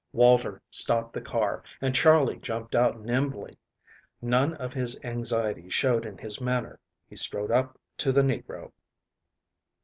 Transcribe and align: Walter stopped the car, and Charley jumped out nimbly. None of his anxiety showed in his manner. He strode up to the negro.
Walter 0.13 0.63
stopped 0.71 1.13
the 1.13 1.21
car, 1.21 1.61
and 1.79 1.93
Charley 1.93 2.37
jumped 2.37 2.73
out 2.73 2.99
nimbly. 3.01 3.59
None 4.19 4.55
of 4.55 4.73
his 4.73 4.99
anxiety 5.03 5.69
showed 5.69 6.07
in 6.07 6.17
his 6.17 6.41
manner. 6.41 6.79
He 7.07 7.15
strode 7.15 7.51
up 7.51 7.79
to 7.97 8.11
the 8.11 8.23
negro. 8.23 8.71